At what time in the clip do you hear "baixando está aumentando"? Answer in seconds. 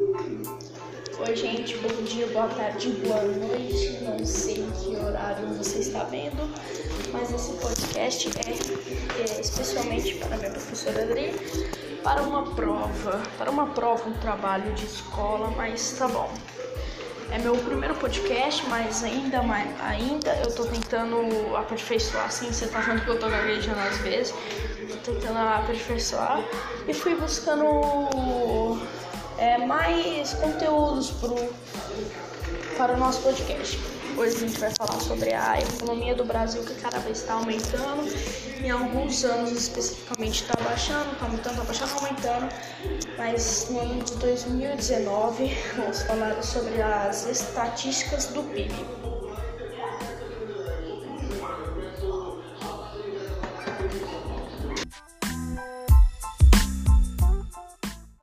40.62-41.52, 41.64-42.54